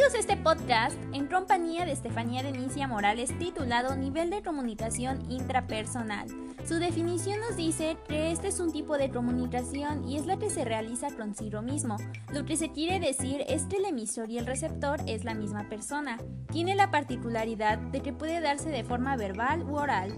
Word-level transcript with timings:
Bienvenidos 0.00 0.30
a 0.30 0.32
este 0.32 0.42
podcast 0.42 0.96
en 1.12 1.26
compañía 1.26 1.84
de 1.84 1.92
Estefanía 1.92 2.42
Denicia 2.42 2.88
Morales 2.88 3.36
titulado 3.38 3.94
Nivel 3.96 4.30
de 4.30 4.42
comunicación 4.42 5.30
intrapersonal. 5.30 6.26
Su 6.66 6.76
definición 6.76 7.38
nos 7.40 7.58
dice 7.58 7.98
que 8.08 8.32
este 8.32 8.48
es 8.48 8.60
un 8.60 8.72
tipo 8.72 8.96
de 8.96 9.10
comunicación 9.10 10.08
y 10.08 10.16
es 10.16 10.24
la 10.24 10.38
que 10.38 10.48
se 10.48 10.64
realiza 10.64 11.14
consigo 11.14 11.60
mismo. 11.60 11.98
Lo 12.32 12.46
que 12.46 12.56
se 12.56 12.72
quiere 12.72 12.98
decir 12.98 13.44
es 13.46 13.64
que 13.64 13.76
el 13.76 13.84
emisor 13.84 14.30
y 14.30 14.38
el 14.38 14.46
receptor 14.46 15.02
es 15.06 15.24
la 15.24 15.34
misma 15.34 15.68
persona. 15.68 16.16
Tiene 16.50 16.74
la 16.76 16.90
particularidad 16.90 17.76
de 17.76 18.00
que 18.00 18.14
puede 18.14 18.40
darse 18.40 18.70
de 18.70 18.84
forma 18.84 19.18
verbal 19.18 19.64
u 19.64 19.76
oral. 19.76 20.14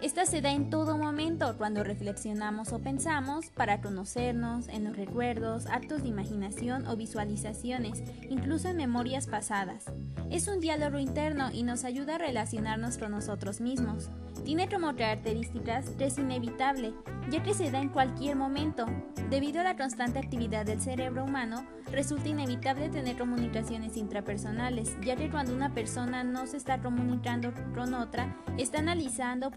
Esta 0.00 0.26
se 0.26 0.40
da 0.40 0.52
en 0.52 0.70
todo 0.70 0.96
momento 0.96 1.56
cuando 1.58 1.82
reflexionamos 1.82 2.72
o 2.72 2.78
pensamos 2.78 3.46
para 3.50 3.80
conocernos, 3.80 4.68
en 4.68 4.84
los 4.84 4.96
recuerdos, 4.96 5.66
actos 5.66 6.02
de 6.02 6.08
imaginación 6.08 6.86
o 6.86 6.96
visualizaciones, 6.96 8.04
incluso 8.30 8.68
en 8.68 8.76
memorias 8.76 9.26
pasadas. 9.26 9.86
Es 10.30 10.46
un 10.46 10.60
diálogo 10.60 10.98
interno 10.98 11.50
y 11.52 11.64
nos 11.64 11.82
ayuda 11.82 12.14
a 12.14 12.18
relacionarnos 12.18 12.96
con 12.96 13.10
nosotros 13.10 13.60
mismos. 13.60 14.08
Tiene 14.44 14.68
como 14.68 14.94
características 14.94 15.90
que 15.90 16.06
es 16.06 16.16
inevitable, 16.16 16.94
ya 17.28 17.42
que 17.42 17.54
se 17.54 17.72
da 17.72 17.80
en 17.80 17.88
cualquier 17.88 18.36
momento. 18.36 18.86
Debido 19.30 19.60
a 19.60 19.64
la 19.64 19.76
constante 19.76 20.20
actividad 20.20 20.64
del 20.64 20.80
cerebro 20.80 21.24
humano, 21.24 21.66
resulta 21.92 22.28
inevitable 22.28 22.88
tener 22.88 23.18
comunicaciones 23.18 23.96
intrapersonales, 23.96 24.96
ya 25.04 25.16
que 25.16 25.30
cuando 25.30 25.54
una 25.54 25.74
persona 25.74 26.24
no 26.24 26.46
se 26.46 26.56
está 26.56 26.80
comunicando 26.80 27.52
con 27.74 27.94
otra, 27.94 28.36
está 28.56 28.78
analizando, 28.78 29.50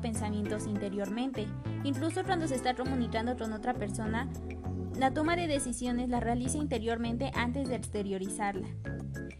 pensamientos 0.00 0.66
interiormente. 0.66 1.46
Incluso 1.84 2.24
cuando 2.24 2.48
se 2.48 2.54
está 2.54 2.74
comunicando 2.74 3.36
con 3.36 3.52
otra 3.52 3.74
persona, 3.74 4.28
la 4.98 5.12
toma 5.12 5.36
de 5.36 5.46
decisiones 5.46 6.08
la 6.08 6.20
realiza 6.20 6.58
interiormente 6.58 7.30
antes 7.34 7.68
de 7.68 7.76
exteriorizarla. 7.76 8.66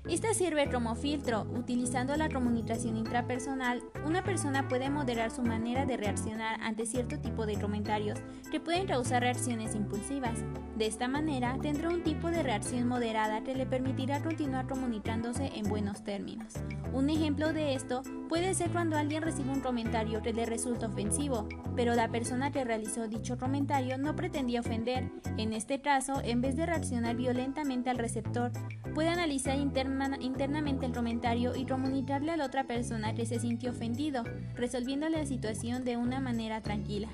Esta 0.09 0.35
sirve 0.35 0.71
como 0.71 0.95
filtro. 0.95 1.47
Utilizando 1.53 2.17
la 2.17 2.29
comunicación 2.29 2.97
intrapersonal, 2.97 3.83
una 4.07 4.23
persona 4.23 4.69
puede 4.69 4.89
moderar 4.89 5.33
su 5.33 5.43
manera 5.43 5.85
de 5.85 5.97
reaccionar 5.97 6.61
ante 6.61 6.87
cierto 6.87 7.19
tipo 7.19 7.45
de 7.45 7.59
comentarios 7.59 8.19
que 8.51 8.61
pueden 8.61 8.87
causar 8.87 9.23
reacciones 9.23 9.75
impulsivas. 9.75 10.39
De 10.77 10.87
esta 10.87 11.09
manera, 11.09 11.59
tendrá 11.61 11.89
un 11.89 12.05
tipo 12.05 12.31
de 12.31 12.43
reacción 12.43 12.87
moderada 12.87 13.43
que 13.43 13.55
le 13.55 13.67
permitirá 13.67 14.23
continuar 14.23 14.69
comunicándose 14.69 15.51
en 15.55 15.69
buenos 15.69 16.05
términos. 16.05 16.53
Un 16.93 17.11
ejemplo 17.11 17.53
de 17.53 17.75
esto 17.75 18.03
puede 18.29 18.55
ser 18.55 18.71
cuando 18.71 18.97
alguien 18.97 19.23
recibe 19.23 19.51
un 19.51 19.61
comentario 19.61 20.23
que 20.23 20.33
le 20.33 20.47
resulta 20.47 20.87
ofensivo, 20.87 21.49
pero 21.75 21.95
la 21.95 22.09
persona 22.09 22.53
que 22.53 22.65
realizó 22.65 23.09
dicho 23.09 23.39
comentario 23.39 23.99
no 23.99 24.15
pretendía 24.15 24.61
ofender. 24.61 25.11
En 25.37 25.46
este 25.53 25.81
caso, 25.81 26.21
en 26.25 26.41
vez 26.41 26.57
de 26.57 26.67
reaccionar 26.67 27.17
violentamente 27.17 27.91
al 27.91 27.99
receptor, 27.99 28.53
puede 28.95 29.09
analizar 29.09 29.59
internamente 29.59 30.87
el 30.87 30.93
comentario 30.93 31.55
y 31.55 31.67
comunicarle 31.67 32.33
a 32.33 32.37
la 32.37 32.47
otra 32.47 32.65
persona 32.65 33.15
que 33.15 33.27
se 33.27 33.39
sintió 33.39 33.71
ofendido, 33.71 34.25
resolviendo 34.55 35.09
la 35.09 35.27
situación 35.27 35.85
de 35.85 35.97
una 35.97 36.21
manera 36.21 36.63
tranquila. 36.63 37.09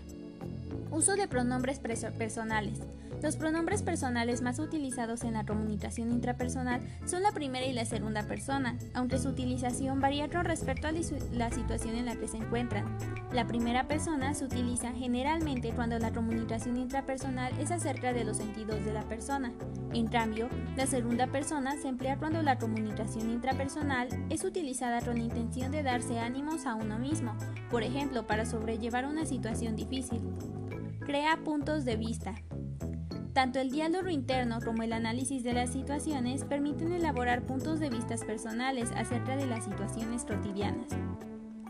Uso 0.91 1.17
de 1.17 1.29
pronombres 1.29 1.79
personales. 1.79 2.81
Los 3.23 3.37
pronombres 3.37 3.83
personales 3.83 4.43
más 4.43 4.59
utilizados 4.59 5.23
en 5.23 5.35
la 5.35 5.47
comunicación 5.47 6.11
intrapersonal 6.11 6.81
son 7.07 7.23
la 7.23 7.31
primera 7.31 7.65
y 7.65 7.73
la 7.73 7.85
segunda 7.85 8.25
persona, 8.25 8.77
aunque 8.95 9.19
su 9.19 9.29
utilización 9.29 10.01
varía 10.01 10.29
con 10.29 10.45
respecto 10.45 10.89
a 10.89 10.93
la 10.93 11.51
situación 11.51 11.95
en 11.95 12.07
la 12.07 12.17
que 12.17 12.27
se 12.27 12.39
encuentran. 12.39 12.85
La 13.33 13.47
primera 13.47 13.87
persona 13.87 14.35
se 14.35 14.45
utiliza 14.45 14.93
generalmente 14.93 15.71
cuando 15.71 16.01
la 16.01 16.13
comunicación 16.13 16.77
intrapersonal 16.79 17.57
es 17.61 17.71
acerca 17.71 18.13
de 18.13 18.25
los 18.25 18.39
sentidos 18.39 18.85
de 18.85 18.93
la 18.93 19.05
persona. 19.05 19.53
En 19.93 20.09
cambio, 20.09 20.49
la 20.77 20.87
segunda 20.87 21.29
persona 21.29 21.77
se 21.77 21.89
emplea 21.89 22.19
cuando 22.19 22.43
la 22.43 22.59
comunicación 22.59 23.31
intrapersonal 23.31 24.09
es 24.31 24.43
utilizada 24.45 25.01
con 25.01 25.19
la 25.19 25.25
intención 25.25 25.71
de 25.71 25.85
darse 25.85 26.19
ánimos 26.19 26.67
a 26.67 26.75
uno 26.75 26.99
mismo, 26.99 27.37
por 27.71 27.85
ejemplo, 27.85 28.27
para 28.27 28.47
sobrellevar 28.47 29.07
una 29.07 29.27
situación 29.27 29.77
difícil. 29.77 30.21
Crea 31.05 31.37
puntos 31.43 31.85
de 31.85 31.97
vista. 31.97 32.35
Tanto 33.33 33.59
el 33.59 33.71
diálogo 33.71 34.09
interno 34.09 34.61
como 34.65 34.85
el 34.85 34.93
análisis 34.93 35.43
de 35.43 35.53
las 35.53 35.71
situaciones 35.71 36.45
permiten 36.45 36.93
elaborar 36.93 37.43
puntos 37.43 37.81
de 37.81 37.91
vista 37.91 38.15
personales 38.25 38.91
acerca 38.95 39.37
de 39.37 39.47
las 39.47 39.65
situaciones 39.65 40.25
cotidianas. 40.25 40.87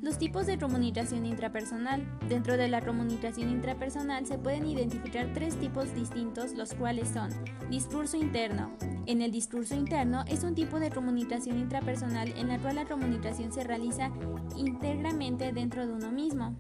Los 0.03 0.19
tipos 0.19 0.47
de 0.47 0.59
comunicación 0.59 1.25
intrapersonal. 1.25 2.05
Dentro 2.29 2.59
de 2.59 2.69
la 2.69 2.83
comunicación 2.83 3.49
intrapersonal 3.49 4.27
se 4.27 4.37
pueden 4.37 4.67
identificar 4.67 5.31
tres 5.33 5.57
tipos 5.57 5.95
distintos, 5.95 6.53
los 6.53 6.75
cuales 6.75 7.09
son 7.09 7.31
discurso 7.71 8.19
interno. 8.19 8.71
En 9.07 9.23
el 9.23 9.31
discurso 9.31 9.75
interno 9.75 10.25
es 10.27 10.45
un 10.45 10.55
tipo 10.55 10.79
de 10.79 10.91
comunicación 10.91 11.59
intrapersonal 11.59 12.29
en 12.37 12.49
la 12.49 12.59
cual 12.59 12.75
la 12.75 12.85
comunicación 12.85 13.51
se 13.51 13.65
realiza 13.65 14.11
íntegramente 14.57 15.53
dentro 15.53 15.87
de 15.87 15.93
uno 15.95 16.13
mismo. 16.13 16.55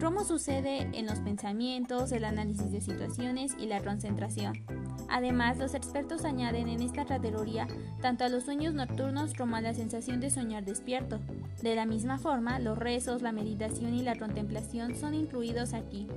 ¿Cómo 0.00 0.24
sucede 0.24 0.88
en 0.94 1.04
los 1.04 1.18
pensamientos, 1.18 2.10
el 2.12 2.24
análisis 2.24 2.72
de 2.72 2.80
situaciones 2.80 3.54
y 3.60 3.66
la 3.66 3.82
concentración? 3.82 4.64
Además, 5.10 5.58
los 5.58 5.74
expertos 5.74 6.24
añaden 6.24 6.68
en 6.68 6.80
esta 6.80 7.04
categoría 7.04 7.68
tanto 8.00 8.24
a 8.24 8.30
los 8.30 8.44
sueños 8.44 8.72
nocturnos 8.72 9.34
como 9.34 9.56
a 9.56 9.60
la 9.60 9.74
sensación 9.74 10.18
de 10.20 10.30
soñar 10.30 10.64
despierto. 10.64 11.20
De 11.62 11.74
la 11.74 11.84
misma 11.84 12.16
forma, 12.16 12.58
los 12.60 12.78
rezos, 12.78 13.20
la 13.20 13.32
meditación 13.32 13.92
y 13.92 14.02
la 14.02 14.18
contemplación 14.18 14.96
son 14.96 15.12
incluidos 15.12 15.74
aquí. 15.74 16.08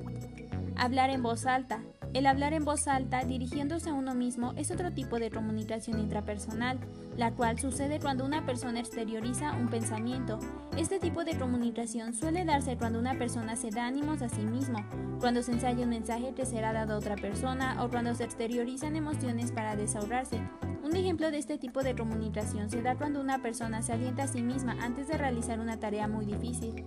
Hablar 0.78 1.10
en 1.10 1.22
voz 1.22 1.46
alta. 1.46 1.82
El 2.14 2.28
hablar 2.28 2.54
en 2.54 2.64
voz 2.64 2.88
alta 2.88 3.24
dirigiéndose 3.24 3.90
a 3.90 3.94
uno 3.96 4.14
mismo 4.14 4.54
es 4.56 4.70
otro 4.70 4.92
tipo 4.94 5.18
de 5.18 5.32
comunicación 5.32 6.00
intrapersonal, 6.00 6.80
la 7.18 7.32
cual 7.32 7.58
sucede 7.58 8.00
cuando 8.00 8.24
una 8.24 8.46
persona 8.46 8.80
exterioriza 8.80 9.54
un 9.54 9.68
pensamiento. 9.68 10.38
Este 10.78 11.00
tipo 11.00 11.24
de 11.24 11.36
comunicación 11.40 12.14
suele 12.14 12.46
darse 12.46 12.78
cuando 12.78 13.00
una 13.00 13.18
persona 13.18 13.56
se 13.56 13.72
da 13.72 13.88
ánimos 13.88 14.22
a 14.22 14.30
sí 14.30 14.42
mismo, 14.42 14.86
cuando 15.20 15.42
se 15.42 15.54
ensaya 15.54 15.86
un 15.86 15.90
mensaje 15.90 16.36
que 16.36 16.46
será 16.46 16.72
dado 16.72 16.94
a 16.94 16.98
otra 16.98 17.16
persona 17.16 17.84
o 17.84 17.90
cuando 17.90 18.14
se 18.14 18.26
exteriorizan 18.26 18.96
emociones 18.96 19.52
para 19.52 19.76
desahogarse. 19.76 20.40
Un 20.84 20.96
ejemplo 20.96 21.32
de 21.32 21.40
este 21.40 21.58
tipo 21.58 21.82
de 21.82 21.96
comunicación 21.96 22.70
se 22.70 22.84
da 22.84 22.96
cuando 22.96 23.22
una 23.22 23.42
persona 23.42 23.82
se 23.82 23.92
alienta 23.92 24.24
a 24.24 24.28
sí 24.28 24.44
misma 24.44 24.78
antes 24.82 25.08
de 25.08 25.18
realizar 25.18 25.60
una 25.60 25.80
tarea 25.80 26.08
muy 26.08 26.28
difícil. 26.28 26.86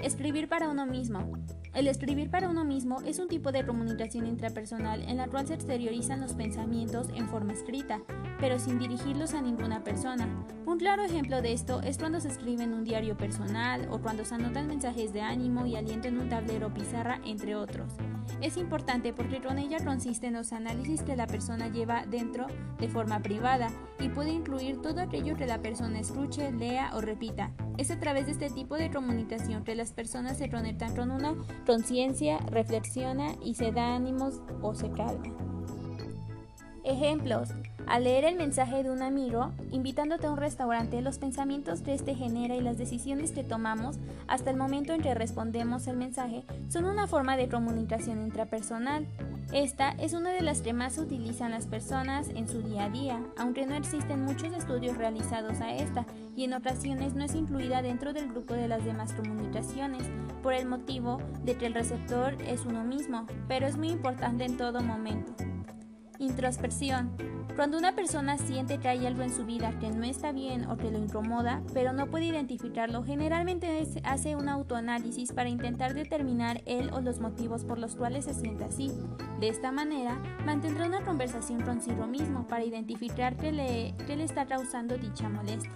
Escribir 0.00 0.48
para 0.48 0.68
uno 0.68 0.84
mismo. 0.84 1.32
El 1.72 1.86
escribir 1.86 2.30
para 2.30 2.48
uno 2.48 2.64
mismo 2.64 3.00
es 3.02 3.20
un 3.20 3.28
tipo 3.28 3.52
de 3.52 3.64
comunicación 3.64 4.26
intrapersonal 4.26 5.02
en 5.02 5.16
la 5.16 5.28
cual 5.28 5.46
se 5.46 5.54
exteriorizan 5.54 6.20
los 6.20 6.34
pensamientos 6.34 7.06
en 7.14 7.28
forma 7.28 7.52
escrita, 7.52 8.00
pero 8.40 8.58
sin 8.58 8.80
dirigirlos 8.80 9.34
a 9.34 9.40
ninguna 9.40 9.84
persona. 9.84 10.28
Un 10.66 10.78
claro 10.78 11.04
ejemplo 11.04 11.40
de 11.42 11.52
esto 11.52 11.80
es 11.80 11.96
cuando 11.96 12.20
se 12.20 12.28
escribe 12.28 12.64
en 12.64 12.74
un 12.74 12.82
diario 12.82 13.16
personal 13.16 13.86
o 13.88 14.00
cuando 14.00 14.24
se 14.24 14.34
anotan 14.34 14.66
mensajes 14.66 15.12
de 15.12 15.22
ánimo 15.22 15.64
y 15.64 15.76
aliento 15.76 16.08
en 16.08 16.18
un 16.18 16.28
tablero 16.28 16.74
pizarra, 16.74 17.20
entre 17.24 17.54
otros. 17.54 17.94
Es 18.40 18.56
importante 18.56 19.12
porque 19.12 19.42
con 19.42 19.58
ella 19.58 19.84
consisten 19.84 20.32
los 20.32 20.52
análisis 20.52 21.02
que 21.02 21.14
la 21.14 21.26
persona 21.26 21.68
lleva 21.68 22.06
dentro 22.06 22.46
de 22.78 22.88
forma 22.88 23.20
privada 23.20 23.70
y 23.98 24.08
puede 24.08 24.30
incluir 24.30 24.80
todo 24.80 25.02
aquello 25.02 25.36
que 25.36 25.46
la 25.46 25.60
persona 25.60 26.00
escuche, 26.00 26.50
lea 26.50 26.90
o 26.94 27.02
repita. 27.02 27.50
Es 27.76 27.90
a 27.90 28.00
través 28.00 28.26
de 28.26 28.32
este 28.32 28.48
tipo 28.48 28.76
de 28.76 28.90
comunicación 28.90 29.62
que 29.62 29.74
las 29.74 29.92
personas 29.92 30.38
se 30.38 30.48
conectan 30.48 30.96
con 30.96 31.10
una 31.10 31.34
conciencia, 31.66 32.38
reflexiona 32.50 33.34
y 33.44 33.56
se 33.56 33.72
da 33.72 33.94
ánimos 33.94 34.40
o 34.62 34.74
se 34.74 34.90
calma. 34.90 35.36
Ejemplos. 36.82 37.50
Al 37.90 38.04
leer 38.04 38.24
el 38.24 38.36
mensaje 38.36 38.84
de 38.84 38.90
un 38.92 39.02
amigo, 39.02 39.50
invitándote 39.72 40.28
a 40.28 40.30
un 40.30 40.36
restaurante, 40.36 41.02
los 41.02 41.18
pensamientos 41.18 41.80
que 41.80 41.92
éste 41.92 42.14
genera 42.14 42.54
y 42.54 42.60
las 42.60 42.78
decisiones 42.78 43.32
que 43.32 43.42
tomamos 43.42 43.98
hasta 44.28 44.48
el 44.50 44.56
momento 44.56 44.92
en 44.92 45.02
que 45.02 45.12
respondemos 45.12 45.88
el 45.88 45.96
mensaje 45.96 46.44
son 46.68 46.84
una 46.84 47.08
forma 47.08 47.36
de 47.36 47.48
comunicación 47.48 48.22
intrapersonal. 48.22 49.08
Esta 49.52 49.90
es 49.98 50.12
una 50.12 50.30
de 50.30 50.42
las 50.42 50.62
que 50.62 50.72
más 50.72 50.98
utilizan 50.98 51.50
las 51.50 51.66
personas 51.66 52.28
en 52.28 52.46
su 52.46 52.62
día 52.62 52.84
a 52.84 52.90
día, 52.90 53.20
aunque 53.36 53.66
no 53.66 53.74
existen 53.74 54.24
muchos 54.24 54.52
estudios 54.52 54.96
realizados 54.96 55.60
a 55.60 55.74
esta 55.74 56.06
y 56.36 56.44
en 56.44 56.54
ocasiones 56.54 57.14
no 57.14 57.24
es 57.24 57.34
incluida 57.34 57.82
dentro 57.82 58.12
del 58.12 58.28
grupo 58.28 58.54
de 58.54 58.68
las 58.68 58.84
demás 58.84 59.12
comunicaciones, 59.14 60.04
por 60.44 60.54
el 60.54 60.68
motivo 60.68 61.18
de 61.42 61.56
que 61.56 61.66
el 61.66 61.74
receptor 61.74 62.40
es 62.42 62.64
uno 62.64 62.84
mismo, 62.84 63.26
pero 63.48 63.66
es 63.66 63.76
muy 63.76 63.88
importante 63.88 64.44
en 64.44 64.56
todo 64.56 64.80
momento. 64.80 65.49
Introspección. 66.20 67.16
Cuando 67.56 67.78
una 67.78 67.94
persona 67.94 68.36
siente 68.36 68.78
que 68.78 68.88
hay 68.88 69.06
algo 69.06 69.22
en 69.22 69.34
su 69.34 69.46
vida 69.46 69.72
que 69.80 69.90
no 69.90 70.04
está 70.04 70.32
bien 70.32 70.68
o 70.70 70.76
que 70.76 70.90
lo 70.90 70.98
incomoda, 70.98 71.62
pero 71.72 71.94
no 71.94 72.08
puede 72.08 72.26
identificarlo, 72.26 73.02
generalmente 73.02 73.86
hace 74.04 74.36
un 74.36 74.50
autoanálisis 74.50 75.32
para 75.32 75.48
intentar 75.48 75.94
determinar 75.94 76.62
él 76.66 76.90
o 76.92 77.00
los 77.00 77.20
motivos 77.20 77.64
por 77.64 77.78
los 77.78 77.96
cuales 77.96 78.26
se 78.26 78.34
siente 78.34 78.64
así. 78.64 78.92
De 79.40 79.48
esta 79.48 79.72
manera, 79.72 80.22
mantendrá 80.44 80.86
una 80.86 81.04
conversación 81.04 81.62
consigo 81.62 82.06
mismo 82.06 82.46
para 82.46 82.64
identificar 82.64 83.36
qué 83.36 83.50
le, 83.50 83.94
qué 84.06 84.14
le 84.14 84.24
está 84.24 84.44
causando 84.44 84.98
dicha 84.98 85.28
molestia. 85.28 85.72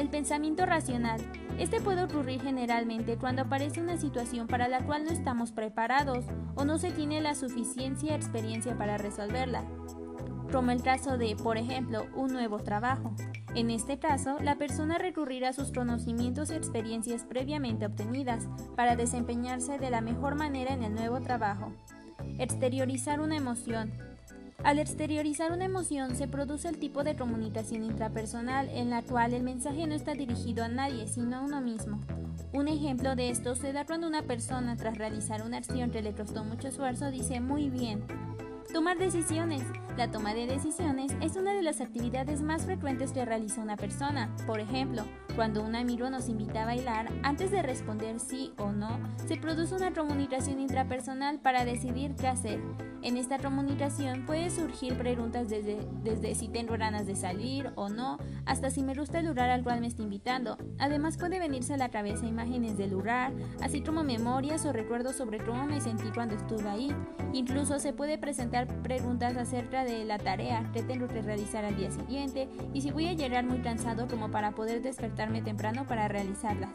El 0.00 0.08
pensamiento 0.08 0.64
racional. 0.64 1.20
Este 1.58 1.78
puede 1.78 2.02
ocurrir 2.02 2.40
generalmente 2.40 3.18
cuando 3.18 3.42
aparece 3.42 3.82
una 3.82 3.98
situación 3.98 4.46
para 4.46 4.66
la 4.66 4.80
cual 4.86 5.04
no 5.04 5.10
estamos 5.10 5.52
preparados 5.52 6.24
o 6.54 6.64
no 6.64 6.78
se 6.78 6.90
tiene 6.90 7.20
la 7.20 7.34
suficiencia 7.34 8.16
experiencia 8.16 8.78
para 8.78 8.96
resolverla. 8.96 9.62
como 10.50 10.70
el 10.70 10.82
caso 10.82 11.18
de, 11.18 11.36
por 11.36 11.58
ejemplo, 11.58 12.06
un 12.16 12.32
nuevo 12.32 12.58
trabajo. 12.60 13.14
En 13.54 13.70
este 13.70 13.98
caso, 13.98 14.38
la 14.40 14.56
persona 14.56 14.96
recurrirá 14.96 15.50
a 15.50 15.52
sus 15.52 15.70
conocimientos 15.70 16.50
y 16.50 16.54
experiencias 16.54 17.24
previamente 17.24 17.84
obtenidas 17.84 18.48
para 18.76 18.96
desempeñarse 18.96 19.78
de 19.78 19.90
la 19.90 20.00
mejor 20.00 20.34
manera 20.34 20.72
en 20.72 20.82
el 20.82 20.94
nuevo 20.94 21.20
trabajo. 21.20 21.72
Exteriorizar 22.38 23.20
una 23.20 23.36
emoción. 23.36 23.92
Al 24.62 24.78
exteriorizar 24.78 25.52
una 25.52 25.64
emoción 25.64 26.16
se 26.16 26.28
produce 26.28 26.68
el 26.68 26.78
tipo 26.78 27.02
de 27.02 27.16
comunicación 27.16 27.82
intrapersonal 27.82 28.68
en 28.68 28.90
la 28.90 29.02
cual 29.02 29.32
el 29.32 29.42
mensaje 29.42 29.86
no 29.86 29.94
está 29.94 30.14
dirigido 30.14 30.64
a 30.64 30.68
nadie, 30.68 31.08
sino 31.08 31.38
a 31.38 31.40
uno 31.40 31.60
mismo. 31.60 32.00
Un 32.52 32.68
ejemplo 32.68 33.16
de 33.16 33.30
esto 33.30 33.54
se 33.54 33.72
da 33.72 33.86
cuando 33.86 34.06
una 34.06 34.22
persona 34.22 34.76
tras 34.76 34.98
realizar 34.98 35.42
una 35.42 35.56
acción 35.56 35.90
que 35.90 36.02
le 36.02 36.12
costó 36.12 36.44
mucho 36.44 36.68
esfuerzo 36.68 37.10
dice 37.10 37.40
muy 37.40 37.70
bien, 37.70 38.04
Tomar 38.72 38.98
decisiones. 38.98 39.62
La 40.00 40.10
toma 40.10 40.32
de 40.32 40.46
decisiones 40.46 41.12
es 41.20 41.36
una 41.36 41.52
de 41.52 41.60
las 41.60 41.82
actividades 41.82 42.40
más 42.40 42.64
frecuentes 42.64 43.12
que 43.12 43.26
realiza 43.26 43.60
una 43.60 43.76
persona. 43.76 44.34
Por 44.46 44.58
ejemplo, 44.58 45.04
cuando 45.36 45.62
un 45.62 45.76
amigo 45.76 46.08
nos 46.08 46.30
invita 46.30 46.62
a 46.62 46.64
bailar, 46.64 47.12
antes 47.22 47.50
de 47.50 47.60
responder 47.60 48.18
sí 48.18 48.54
o 48.56 48.72
no, 48.72 48.98
se 49.28 49.36
produce 49.36 49.74
una 49.74 49.92
comunicación 49.92 50.58
intrapersonal 50.58 51.38
para 51.40 51.66
decidir 51.66 52.14
qué 52.14 52.28
hacer. 52.28 52.62
En 53.02 53.16
esta 53.16 53.38
comunicación 53.38 54.26
puede 54.26 54.50
surgir 54.50 54.96
preguntas 54.96 55.48
desde, 55.48 55.86
desde 56.02 56.34
si 56.34 56.48
tengo 56.48 56.76
ganas 56.76 57.06
de 57.06 57.16
salir 57.16 57.70
o 57.74 57.88
no, 57.88 58.18
hasta 58.44 58.70
si 58.70 58.82
me 58.82 58.94
gusta 58.94 59.20
el 59.20 59.26
lugar 59.26 59.48
al 59.50 59.62
cual 59.62 59.80
me 59.80 59.86
está 59.86 60.02
invitando. 60.02 60.58
Además 60.78 61.16
puede 61.16 61.38
venirse 61.38 61.74
a 61.74 61.78
la 61.78 61.90
cabeza 61.90 62.26
imágenes 62.26 62.76
del 62.76 62.90
lugar, 62.90 63.32
así 63.62 63.82
como 63.82 64.02
memorias 64.02 64.66
o 64.66 64.72
recuerdos 64.72 65.16
sobre 65.16 65.38
cómo 65.38 65.66
me 65.66 65.80
sentí 65.80 66.10
cuando 66.14 66.34
estuve 66.34 66.68
ahí. 66.68 66.94
Incluso 67.32 67.78
se 67.78 67.92
puede 67.92 68.18
presentar 68.18 68.66
preguntas 68.82 69.36
acerca 69.36 69.84
de 69.84 69.89
la 70.04 70.18
tarea 70.18 70.70
que 70.72 70.82
tengo 70.82 71.08
que 71.08 71.22
realizar 71.22 71.64
al 71.64 71.76
día 71.76 71.90
siguiente 71.90 72.48
y 72.72 72.80
si 72.80 72.90
voy 72.90 73.08
a 73.08 73.12
llegar 73.12 73.44
muy 73.44 73.58
cansado 73.58 74.08
como 74.08 74.30
para 74.30 74.52
poder 74.52 74.82
despertarme 74.82 75.42
temprano 75.42 75.86
para 75.86 76.08
realizarlas. 76.08 76.70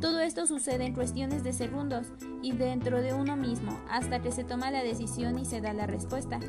Todo 0.00 0.20
esto 0.20 0.46
sucede 0.46 0.84
en 0.84 0.94
cuestiones 0.94 1.44
de 1.44 1.52
segundos 1.52 2.08
y 2.42 2.52
dentro 2.52 3.02
de 3.02 3.14
uno 3.14 3.36
mismo 3.36 3.78
hasta 3.90 4.20
que 4.20 4.32
se 4.32 4.44
toma 4.44 4.70
la 4.70 4.82
decisión 4.82 5.38
y 5.38 5.44
se 5.44 5.60
da 5.60 5.72
la 5.72 5.86
respuesta. 5.86 6.40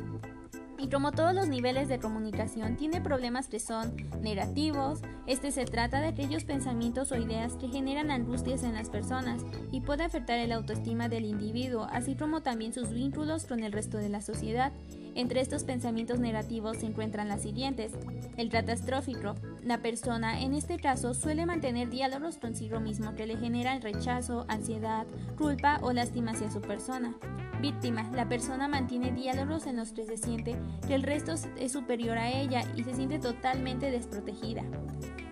Y 0.84 0.88
como 0.88 1.12
todos 1.12 1.34
los 1.34 1.48
niveles 1.48 1.88
de 1.88 1.98
comunicación 1.98 2.76
tiene 2.76 3.00
problemas 3.00 3.48
que 3.48 3.60
son 3.60 3.94
negativos, 4.20 5.00
este 5.26 5.50
se 5.50 5.64
trata 5.64 6.00
de 6.00 6.08
aquellos 6.08 6.44
pensamientos 6.44 7.12
o 7.12 7.16
ideas 7.16 7.54
que 7.54 7.68
generan 7.68 8.10
angustias 8.10 8.64
en 8.64 8.74
las 8.74 8.90
personas 8.90 9.42
y 9.70 9.80
puede 9.80 10.04
afectar 10.04 10.38
el 10.38 10.52
autoestima 10.52 11.08
del 11.08 11.24
individuo, 11.24 11.86
así 11.90 12.16
como 12.16 12.42
también 12.42 12.74
sus 12.74 12.90
vínculos 12.90 13.46
con 13.46 13.62
el 13.62 13.72
resto 13.72 13.98
de 13.98 14.08
la 14.08 14.20
sociedad. 14.20 14.72
Entre 15.14 15.40
estos 15.40 15.62
pensamientos 15.62 16.18
negativos 16.18 16.78
se 16.78 16.86
encuentran 16.86 17.28
las 17.28 17.42
siguientes. 17.42 17.92
El 18.36 18.50
catastrófico. 18.50 19.34
La 19.62 19.78
persona, 19.78 20.42
en 20.42 20.54
este 20.54 20.78
caso, 20.78 21.14
suele 21.14 21.46
mantener 21.46 21.88
diálogos 21.88 22.38
consigo 22.38 22.80
mismo 22.80 23.14
que 23.14 23.26
le 23.26 23.36
generan 23.36 23.80
rechazo, 23.80 24.44
ansiedad, 24.48 25.06
culpa 25.38 25.78
o 25.82 25.92
lástima 25.92 26.32
hacia 26.32 26.50
su 26.50 26.60
persona. 26.60 27.14
Víctima. 27.60 28.10
La 28.12 28.28
persona 28.28 28.66
mantiene 28.66 29.12
diálogos 29.12 29.66
en 29.66 29.76
los 29.76 29.92
que 29.92 30.04
se 30.04 30.16
siente 30.16 30.56
que 30.86 30.94
el 30.94 31.04
resto 31.04 31.34
es 31.58 31.72
superior 31.72 32.18
a 32.18 32.30
ella 32.30 32.62
y 32.76 32.82
se 32.82 32.94
siente 32.94 33.20
totalmente 33.20 33.90
desprotegida. 33.90 34.64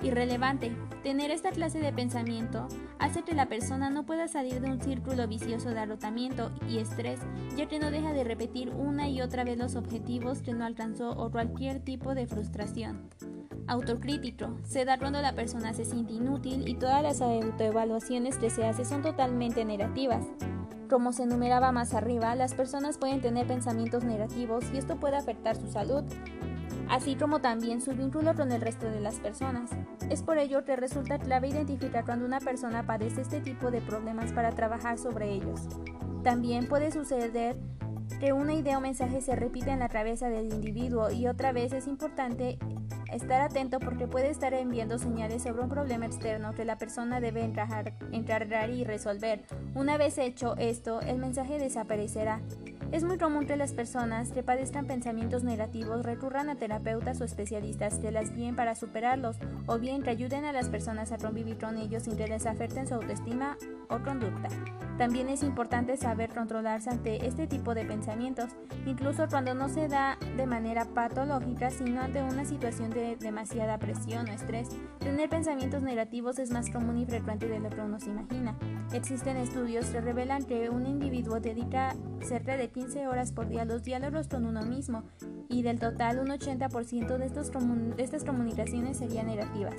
Irrelevante. 0.03 0.73
Tener 1.05 1.31
esta 1.31 1.53
clase 1.53 1.79
de 1.79 1.93
pensamiento 1.93 2.67
hace 2.99 3.23
que 3.23 3.35
la 3.35 3.47
persona 3.47 3.89
no 3.89 4.05
pueda 4.05 4.27
salir 4.27 4.61
de 4.61 4.71
un 4.71 4.81
círculo 4.81 5.29
vicioso 5.29 5.71
de 5.71 5.79
agotamiento 5.79 6.51
y 6.69 6.79
estrés, 6.79 7.21
ya 7.57 7.67
que 7.67 7.79
no 7.79 7.91
deja 7.91 8.13
de 8.13 8.25
repetir 8.25 8.71
una 8.71 9.09
y 9.09 9.21
otra 9.21 9.45
vez 9.45 9.59
los 9.59 9.77
objetivos 9.77 10.43
que 10.43 10.55
no 10.55 10.65
alcanzó 10.65 11.11
o 11.11 11.31
cualquier 11.31 11.81
tipo 11.81 12.15
de 12.15 12.27
frustración. 12.27 13.09
Autocrítico. 13.69 14.59
Se 14.65 14.85
da 14.85 14.99
cuando 14.99 15.23
la 15.23 15.35
persona 15.35 15.73
se 15.73 15.85
siente 15.85 16.15
inútil 16.15 16.67
y 16.67 16.75
todas 16.75 17.03
las 17.03 17.21
autoevaluaciones 17.21 18.39
que 18.39 18.51
se 18.51 18.65
hace 18.65 18.85
son 18.85 19.03
totalmente 19.03 19.65
negativas. 19.65 20.27
Como 20.91 21.13
se 21.13 21.23
enumeraba 21.23 21.73
más 21.73 21.95
arriba, 21.95 22.35
las 22.35 22.55
personas 22.55 22.99
pueden 22.99 23.21
tener 23.23 23.47
pensamientos 23.47 24.05
negativos 24.05 24.65
y 24.75 24.79
esto 24.79 24.97
puede 24.97 25.17
afectar 25.17 25.57
su 25.57 25.69
salud, 25.69 26.05
así 26.93 27.15
como 27.15 27.41
también 27.41 27.81
su 27.81 27.93
vínculo 27.93 28.35
con 28.35 28.53
el 28.53 28.61
resto 28.61 28.85
de 28.85 29.00
las 29.00 29.15
personas. 29.15 29.71
Es 30.11 30.23
por 30.23 30.37
ello 30.37 30.62
que 30.67 30.77
resulta 30.77 31.19
clave 31.19 31.49
identificar 31.49 32.05
cuando 32.05 32.27
una 32.27 32.39
persona 32.39 32.87
padece 32.87 33.23
este 33.23 33.41
tipo 33.41 33.71
de 33.71 33.81
problemas 33.81 34.33
para 34.33 34.50
trabajar 34.50 34.99
sobre 34.99 35.33
ellos. 35.33 35.62
También 36.23 36.69
puede 36.69 36.93
suceder 36.93 37.56
que 38.21 38.35
una 38.35 38.53
idea 38.53 38.77
o 38.77 38.83
mensaje 38.83 39.23
se 39.23 39.35
repita 39.35 39.73
en 39.73 39.79
la 39.79 39.89
cabeza 39.89 40.29
del 40.29 40.53
individuo 40.53 41.11
y 41.11 41.29
otra 41.29 41.53
vez 41.53 41.73
es 41.73 41.87
importante 41.87 42.59
estar 43.11 43.41
atento 43.41 43.81
porque 43.81 44.06
puede 44.06 44.29
estar 44.29 44.53
enviando 44.53 44.99
señales 44.99 45.44
sobre 45.44 45.62
un 45.62 45.71
problema 45.71 46.05
externo 46.05 46.53
que 46.53 46.67
la 46.67 46.77
persona 46.77 47.21
debe 47.21 47.50
encargar 48.12 48.69
y 48.69 48.85
resolver. 48.85 49.44
Una 49.75 49.97
vez 49.97 50.19
hecho 50.19 50.56
esto, 50.59 51.00
el 51.00 51.17
mensaje 51.17 51.59
desaparecerá. 51.59 52.43
Es 52.93 53.05
muy 53.05 53.17
común 53.17 53.47
que 53.47 53.56
las 53.56 53.73
personas 53.73 54.33
que 54.33 54.43
padezcan 54.43 54.87
pensamientos 54.87 55.44
negativos 55.44 56.05
recurran 56.05 56.50
a 56.50 56.56
terapeutas 56.56 57.23
o 57.23 57.25
especialistas 57.25 57.99
que 57.99 58.11
las 58.11 58.37
guíen 58.37 58.55
para 58.55 58.75
superarlos 58.75 59.39
o 59.67 59.79
bien 59.79 60.03
que 60.03 60.11
ayuden 60.11 60.44
a 60.44 60.53
las 60.53 60.69
personas 60.69 61.11
a 61.11 61.17
convivir 61.17 61.56
con 61.56 61.79
ellos 61.79 62.03
sin 62.03 62.19
que 62.19 62.29
les 62.29 62.44
afecten 62.44 62.87
su 62.87 62.93
autoestima 62.93 63.56
o 63.89 63.99
conducta. 64.03 64.50
También 65.03 65.29
es 65.31 65.43
importante 65.43 65.97
saber 65.97 66.33
controlarse 66.33 66.89
ante 66.89 67.27
este 67.27 67.49
tipo 67.49 67.75
de 67.75 67.85
pensamientos, 67.85 68.51
incluso 68.87 69.27
cuando 69.29 69.53
no 69.53 69.69
se 69.69 69.89
da 69.89 70.17
de 70.37 70.47
manera 70.47 70.85
patológica, 70.85 71.73
sino 71.73 72.01
ante 72.01 72.23
una 72.23 72.45
situación 72.45 72.91
de 72.91 73.17
demasiada 73.17 73.79
presión 73.79 74.29
o 74.29 74.33
estrés. 74.33 74.69
Tener 75.01 75.29
pensamientos 75.29 75.83
negativos 75.83 76.39
es 76.39 76.53
más 76.53 76.71
común 76.71 76.99
y 76.99 77.05
frecuente 77.05 77.49
de 77.49 77.59
lo 77.59 77.69
que 77.69 77.81
uno 77.81 77.99
se 77.99 78.11
imagina. 78.11 78.57
Existen 78.93 79.39
estudios 79.39 79.87
que 79.87 80.01
revelan 80.01 80.45
que 80.45 80.71
un 80.71 80.87
individuo 80.87 81.41
dedica 81.41 81.97
cerca 82.21 82.57
de 82.57 82.71
15 82.71 83.09
horas 83.09 83.33
por 83.33 83.49
día 83.49 83.63
a 83.63 83.65
los 83.65 83.83
diálogos 83.83 84.29
con 84.29 84.47
uno 84.47 84.63
mismo 84.63 85.03
y 85.49 85.63
del 85.63 85.81
total 85.81 86.21
un 86.21 86.29
80% 86.29 87.19
de, 87.19 87.97
de 87.97 88.03
estas 88.05 88.23
comunicaciones 88.23 88.99
serían 88.99 89.27
negativas. 89.27 89.75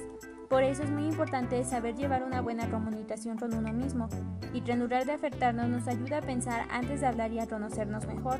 Por 0.53 0.61
eso 0.61 0.83
es 0.83 0.91
muy 0.91 1.05
importante 1.05 1.63
saber 1.63 1.95
llevar 1.95 2.21
una 2.21 2.39
buena 2.39 2.69
comunicación 2.69 3.39
con 3.39 3.55
uno 3.55 3.73
mismo 3.73 4.07
y 4.53 4.61
que 4.61 4.75
de 5.03 5.11
afectarnos 5.11 5.67
nos 5.67 5.87
ayuda 5.87 6.19
a 6.19 6.21
pensar 6.21 6.67
antes 6.69 7.01
de 7.01 7.07
hablar 7.07 7.33
y 7.33 7.39
a 7.39 7.47
conocernos 7.47 8.05
mejor. 8.05 8.39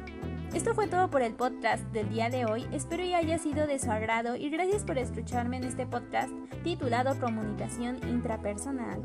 Esto 0.54 0.76
fue 0.76 0.86
todo 0.86 1.10
por 1.10 1.24
el 1.24 1.34
podcast 1.34 1.84
del 1.86 2.10
día 2.10 2.30
de 2.30 2.46
hoy, 2.46 2.68
espero 2.72 3.02
que 3.02 3.16
haya 3.16 3.40
sido 3.40 3.66
de 3.66 3.80
su 3.80 3.90
agrado 3.90 4.36
y 4.36 4.52
gracias 4.52 4.84
por 4.84 5.00
escucharme 5.00 5.58
en 5.58 5.64
este 5.64 5.88
podcast 5.88 6.30
titulado 6.64 7.20
Comunicación 7.20 7.98
Intrapersonal. 8.08 9.02